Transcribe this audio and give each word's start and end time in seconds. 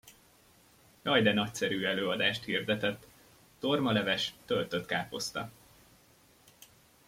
Jaj 1.03 1.21
de 1.23 1.33
nagyszerű 1.33 1.85
előadást 1.85 2.43
hirdetett: 2.43 3.07
Tormaleves, 3.59 4.33
töltött 4.45 4.85
káposzta. 4.85 5.51